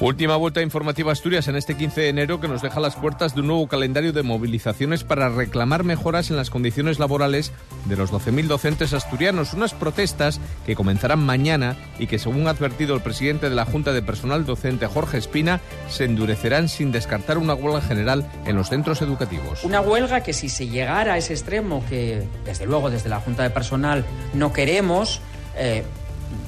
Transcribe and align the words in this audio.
Última 0.00 0.36
vuelta 0.36 0.62
informativa 0.62 1.12
Asturias 1.12 1.46
en 1.48 1.56
este 1.56 1.76
15 1.76 2.00
de 2.00 2.08
enero 2.08 2.40
que 2.40 2.48
nos 2.48 2.62
deja 2.62 2.80
las 2.80 2.96
puertas 2.96 3.34
de 3.34 3.42
un 3.42 3.48
nuevo 3.48 3.68
calendario 3.68 4.14
de 4.14 4.22
movilizaciones 4.22 5.04
para 5.04 5.28
reclamar 5.28 5.84
mejoras 5.84 6.30
en 6.30 6.38
las 6.38 6.48
condiciones 6.48 6.98
laborales 6.98 7.52
de 7.84 7.96
los 7.96 8.10
12.000 8.10 8.46
docentes 8.46 8.94
asturianos. 8.94 9.52
Unas 9.52 9.74
protestas 9.74 10.40
que 10.64 10.74
comenzarán 10.74 11.18
mañana 11.18 11.76
y 11.98 12.06
que, 12.06 12.18
según 12.18 12.46
ha 12.46 12.52
advertido 12.52 12.94
el 12.94 13.02
presidente 13.02 13.50
de 13.50 13.54
la 13.54 13.66
Junta 13.66 13.92
de 13.92 14.00
Personal 14.00 14.46
Docente, 14.46 14.86
Jorge 14.86 15.18
Espina, 15.18 15.60
se 15.90 16.06
endurecerán 16.06 16.70
sin 16.70 16.92
descartar 16.92 17.36
una 17.36 17.52
huelga 17.52 17.82
general 17.82 18.26
en 18.46 18.56
los 18.56 18.70
centros 18.70 19.02
educativos. 19.02 19.64
Una 19.64 19.82
huelga 19.82 20.22
que 20.22 20.32
si 20.32 20.48
se 20.48 20.66
llegara 20.66 21.12
a 21.12 21.18
ese 21.18 21.34
extremo, 21.34 21.84
que 21.90 22.22
desde 22.46 22.64
luego 22.64 22.88
desde 22.88 23.10
la 23.10 23.20
Junta 23.20 23.42
de 23.42 23.50
Personal 23.50 24.06
no 24.32 24.54
queremos, 24.54 25.20
eh, 25.56 25.84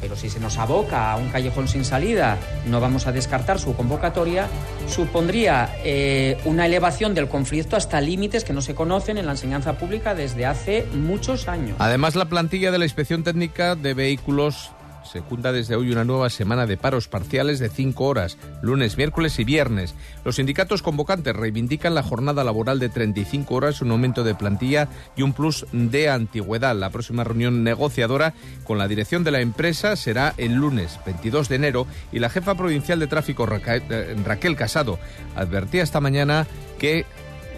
pero 0.00 0.16
si 0.16 0.30
se 0.30 0.40
nos 0.40 0.58
aboca 0.58 1.12
a 1.12 1.16
un 1.16 1.28
callejón 1.30 1.68
sin 1.68 1.84
salida, 1.84 2.38
no 2.66 2.80
vamos 2.80 3.06
a 3.06 3.12
descartar 3.12 3.58
su 3.58 3.74
convocatoria, 3.74 4.48
supondría 4.88 5.74
eh, 5.84 6.38
una 6.44 6.66
elevación 6.66 7.14
del 7.14 7.28
conflicto 7.28 7.76
hasta 7.76 8.00
límites 8.00 8.44
que 8.44 8.52
no 8.52 8.60
se 8.60 8.74
conocen 8.74 9.18
en 9.18 9.26
la 9.26 9.32
enseñanza 9.32 9.78
pública 9.78 10.14
desde 10.14 10.46
hace 10.46 10.86
muchos 10.94 11.48
años. 11.48 11.76
Además, 11.78 12.14
la 12.14 12.28
plantilla 12.28 12.70
de 12.70 12.78
la 12.78 12.84
Inspección 12.84 13.24
Técnica 13.24 13.74
de 13.74 13.94
Vehículos 13.94 14.70
secunda 15.06 15.52
desde 15.52 15.76
hoy 15.76 15.90
una 15.90 16.04
nueva 16.04 16.28
semana 16.28 16.66
de 16.66 16.76
paros 16.76 17.08
parciales 17.08 17.58
de 17.58 17.68
cinco 17.68 18.04
horas, 18.04 18.36
lunes, 18.60 18.96
miércoles 18.96 19.38
y 19.38 19.44
viernes. 19.44 19.94
Los 20.24 20.36
sindicatos 20.36 20.82
convocantes 20.82 21.34
reivindican 21.34 21.94
la 21.94 22.02
jornada 22.02 22.44
laboral 22.44 22.78
de 22.78 22.88
35 22.88 23.54
horas, 23.54 23.80
un 23.80 23.90
aumento 23.90 24.24
de 24.24 24.34
plantilla 24.34 24.88
y 25.16 25.22
un 25.22 25.32
plus 25.32 25.66
de 25.72 26.10
antigüedad. 26.10 26.76
La 26.76 26.90
próxima 26.90 27.24
reunión 27.24 27.64
negociadora 27.64 28.34
con 28.64 28.78
la 28.78 28.88
dirección 28.88 29.24
de 29.24 29.30
la 29.30 29.40
empresa 29.40 29.96
será 29.96 30.34
el 30.36 30.54
lunes 30.54 31.00
22 31.06 31.48
de 31.48 31.56
enero 31.56 31.86
y 32.12 32.18
la 32.18 32.30
jefa 32.30 32.54
provincial 32.54 32.98
de 32.98 33.06
tráfico 33.06 33.48
eh, 33.48 34.16
Raquel 34.24 34.56
Casado 34.56 34.98
advertía 35.34 35.82
esta 35.82 36.00
mañana 36.00 36.46
que 36.78 37.06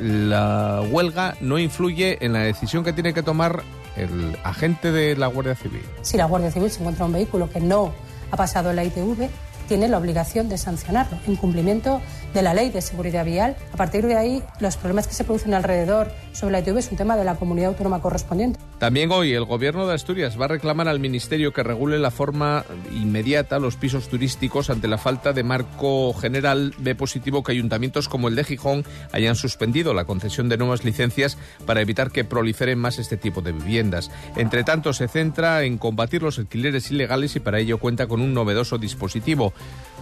la 0.00 0.82
huelga 0.88 1.36
no 1.40 1.58
influye 1.58 2.24
en 2.24 2.32
la 2.32 2.40
decisión 2.40 2.84
que 2.84 2.92
tiene 2.92 3.14
que 3.14 3.22
tomar 3.22 3.62
el 3.98 4.38
agente 4.44 4.92
de 4.92 5.16
la 5.16 5.26
Guardia 5.26 5.54
Civil. 5.54 5.82
Si 6.02 6.16
la 6.16 6.26
Guardia 6.26 6.50
Civil 6.50 6.70
se 6.70 6.80
encuentra 6.80 7.04
un 7.04 7.12
vehículo 7.12 7.50
que 7.50 7.60
no 7.60 7.92
ha 8.30 8.36
pasado 8.36 8.72
la 8.72 8.84
ITV, 8.84 9.28
tiene 9.68 9.88
la 9.88 9.98
obligación 9.98 10.48
de 10.48 10.56
sancionarlo 10.56 11.18
en 11.26 11.36
cumplimiento 11.36 12.00
de 12.32 12.42
la 12.42 12.54
ley 12.54 12.70
de 12.70 12.80
seguridad 12.80 13.24
vial. 13.24 13.56
A 13.72 13.76
partir 13.76 14.06
de 14.06 14.16
ahí, 14.16 14.42
los 14.60 14.76
problemas 14.76 15.06
que 15.06 15.14
se 15.14 15.24
producen 15.24 15.54
alrededor 15.54 16.10
sobre 16.32 16.52
la 16.52 16.60
ITV 16.60 16.78
es 16.78 16.90
un 16.90 16.96
tema 16.96 17.16
de 17.16 17.24
la 17.24 17.34
comunidad 17.36 17.68
autónoma 17.68 18.00
correspondiente. 18.00 18.58
También 18.78 19.10
hoy 19.10 19.32
el 19.32 19.44
Gobierno 19.44 19.88
de 19.88 19.94
Asturias 19.94 20.40
va 20.40 20.44
a 20.44 20.48
reclamar 20.48 20.86
al 20.86 21.00
Ministerio 21.00 21.52
que 21.52 21.64
regule 21.64 21.98
la 21.98 22.12
forma 22.12 22.64
inmediata 22.92 23.58
los 23.58 23.74
pisos 23.74 24.08
turísticos 24.08 24.70
ante 24.70 24.86
la 24.86 24.98
falta 24.98 25.32
de 25.32 25.42
marco 25.42 26.14
general. 26.14 26.72
Ve 26.78 26.94
positivo 26.94 27.42
que 27.42 27.50
ayuntamientos 27.50 28.08
como 28.08 28.28
el 28.28 28.36
de 28.36 28.44
Gijón 28.44 28.84
hayan 29.10 29.34
suspendido 29.34 29.94
la 29.94 30.04
concesión 30.04 30.48
de 30.48 30.58
nuevas 30.58 30.84
licencias 30.84 31.38
para 31.66 31.80
evitar 31.80 32.12
que 32.12 32.24
proliferen 32.24 32.78
más 32.78 33.00
este 33.00 33.16
tipo 33.16 33.40
de 33.40 33.50
viviendas. 33.50 34.12
Entre 34.36 34.62
tanto, 34.62 34.92
se 34.92 35.08
centra 35.08 35.64
en 35.64 35.76
combatir 35.76 36.22
los 36.22 36.38
alquileres 36.38 36.88
ilegales 36.92 37.34
y 37.34 37.40
para 37.40 37.58
ello 37.58 37.78
cuenta 37.78 38.06
con 38.06 38.20
un 38.20 38.32
novedoso 38.32 38.78
dispositivo. 38.78 39.52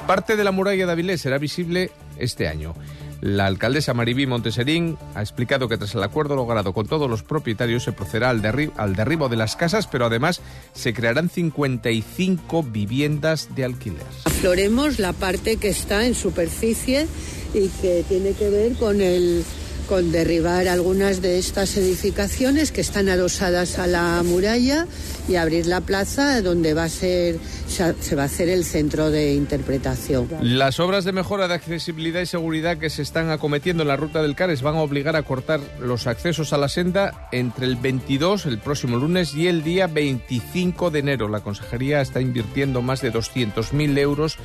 Parte 0.06 0.36
de 0.36 0.44
la 0.44 0.50
muralla 0.50 0.86
de 0.86 0.92
Avilés 0.92 1.22
será 1.22 1.38
visible 1.38 1.90
este 2.18 2.48
año. 2.48 2.74
La 3.20 3.46
alcaldesa 3.46 3.94
Maribí 3.94 4.26
Monteserín 4.26 4.98
ha 5.14 5.20
explicado 5.20 5.68
que 5.68 5.76
tras 5.76 5.94
el 5.94 6.02
acuerdo 6.02 6.36
logrado 6.36 6.72
con 6.72 6.86
todos 6.86 7.08
los 7.08 7.22
propietarios 7.22 7.84
se 7.84 7.92
procederá 7.92 8.30
al, 8.30 8.42
al 8.76 8.96
derribo 8.96 9.28
de 9.28 9.36
las 9.36 9.56
casas, 9.56 9.86
pero 9.86 10.06
además 10.06 10.40
se 10.74 10.92
crearán 10.92 11.28
55 11.30 12.62
viviendas 12.64 13.54
de 13.54 13.64
alquiler. 13.64 14.02
Afloremos 14.24 14.98
la 14.98 15.12
parte 15.12 15.56
que 15.56 15.68
está 15.68 16.06
en 16.06 16.14
superficie 16.14 17.06
y 17.54 17.68
que 17.68 18.04
tiene 18.08 18.32
que 18.32 18.50
ver 18.50 18.74
con 18.74 19.00
el 19.00 19.44
con 19.88 20.12
derribar 20.12 20.66
algunas 20.68 21.20
de 21.20 21.38
estas 21.38 21.76
edificaciones 21.76 22.72
que 22.72 22.80
están 22.80 23.08
adosadas 23.08 23.78
a 23.78 23.86
la 23.86 24.22
muralla 24.24 24.86
y 25.28 25.36
abrir 25.36 25.66
la 25.66 25.80
plaza 25.82 26.40
donde 26.40 26.74
va 26.74 26.84
a 26.84 26.88
ser 26.88 27.38
se 27.74 28.16
va 28.16 28.22
a 28.22 28.26
hacer 28.26 28.48
el 28.48 28.64
centro 28.64 29.10
de 29.10 29.34
interpretación. 29.34 30.28
Las 30.40 30.78
obras 30.78 31.04
de 31.04 31.12
mejora 31.12 31.48
de 31.48 31.54
accesibilidad 31.54 32.20
y 32.20 32.26
seguridad 32.26 32.78
que 32.78 32.90
se 32.90 33.02
están 33.02 33.30
acometiendo 33.30 33.82
en 33.82 33.88
la 33.88 33.96
ruta 33.96 34.22
del 34.22 34.36
Cares 34.36 34.62
van 34.62 34.76
a 34.76 34.80
obligar 34.80 35.16
a 35.16 35.22
cortar 35.22 35.60
los 35.80 36.06
accesos 36.06 36.52
a 36.52 36.58
la 36.58 36.68
senda 36.68 37.28
entre 37.32 37.66
el 37.66 37.76
22, 37.76 38.46
el 38.46 38.58
próximo 38.58 38.96
lunes, 38.96 39.34
y 39.34 39.48
el 39.48 39.64
día 39.64 39.86
25 39.88 40.90
de 40.90 40.98
enero. 41.00 41.28
La 41.28 41.40
consejería 41.40 42.00
está 42.00 42.20
invirtiendo 42.20 42.80
más 42.80 43.00
de 43.02 43.12
200.000 43.12 43.98
euros 43.98 44.38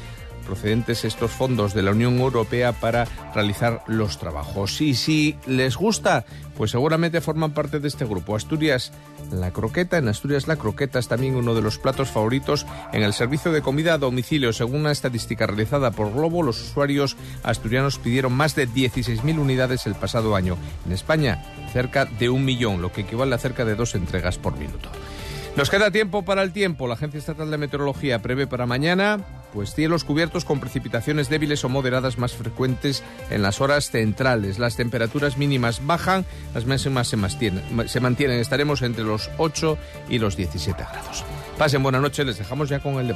procedentes 0.49 1.05
estos 1.05 1.29
fondos 1.29 1.75
de 1.75 1.83
la 1.83 1.91
Unión 1.91 2.17
Europea 2.17 2.73
para 2.73 3.05
realizar 3.35 3.83
los 3.85 4.17
trabajos. 4.17 4.81
Y 4.81 4.95
si 4.95 5.37
les 5.45 5.75
gusta, 5.77 6.25
pues 6.57 6.71
seguramente 6.71 7.21
forman 7.21 7.53
parte 7.53 7.79
de 7.79 7.87
este 7.87 8.03
grupo. 8.03 8.35
Asturias 8.35 8.91
La 9.31 9.51
Croqueta, 9.51 9.99
en 9.99 10.07
Asturias 10.07 10.47
La 10.47 10.55
Croqueta 10.55 10.97
es 10.97 11.07
también 11.07 11.35
uno 11.35 11.53
de 11.53 11.61
los 11.61 11.77
platos 11.77 12.09
favoritos 12.09 12.65
en 12.93 13.03
el 13.03 13.13
servicio 13.13 13.51
de 13.51 13.61
comida 13.61 13.93
a 13.93 13.97
domicilio. 13.99 14.53
Según 14.53 14.79
una 14.81 14.91
estadística 14.91 15.45
realizada 15.45 15.91
por 15.91 16.11
Globo, 16.11 16.41
los 16.41 16.59
usuarios 16.59 17.15
asturianos 17.43 17.99
pidieron 17.99 18.33
más 18.33 18.55
de 18.55 18.67
16.000 18.67 19.37
unidades 19.37 19.85
el 19.85 19.93
pasado 19.93 20.35
año. 20.35 20.57
En 20.87 20.93
España, 20.93 21.45
cerca 21.71 22.05
de 22.05 22.29
un 22.29 22.43
millón, 22.43 22.81
lo 22.81 22.91
que 22.91 23.01
equivale 23.01 23.35
a 23.35 23.37
cerca 23.37 23.65
de 23.65 23.75
dos 23.75 23.93
entregas 23.93 24.39
por 24.39 24.57
minuto. 24.57 24.89
Nos 25.55 25.69
queda 25.69 25.91
tiempo 25.91 26.23
para 26.23 26.41
el 26.41 26.53
tiempo. 26.53 26.87
La 26.87 26.93
Agencia 26.93 27.17
Estatal 27.17 27.51
de 27.51 27.57
Meteorología 27.57 28.21
prevé 28.21 28.47
para 28.47 28.65
mañana 28.65 29.19
pues 29.53 29.73
cielos 29.73 30.03
cubiertos 30.03 30.45
con 30.45 30.59
precipitaciones 30.59 31.29
débiles 31.29 31.63
o 31.63 31.69
moderadas 31.69 32.17
más 32.17 32.33
frecuentes 32.33 33.03
en 33.29 33.41
las 33.41 33.61
horas 33.61 33.91
centrales. 33.91 34.59
Las 34.59 34.75
temperaturas 34.75 35.37
mínimas 35.37 35.85
bajan, 35.85 36.25
las 36.53 36.65
máximas 36.65 37.07
se 37.07 37.17
mantienen. 37.17 38.39
Estaremos 38.39 38.81
entre 38.81 39.03
los 39.03 39.29
8 39.37 39.77
y 40.09 40.19
los 40.19 40.35
17 40.35 40.81
grados. 40.81 41.23
Pasen 41.57 41.83
buena 41.83 41.99
noche, 41.99 42.23
les 42.23 42.37
dejamos 42.37 42.69
ya 42.69 42.79
con 42.79 42.95
el 42.95 43.07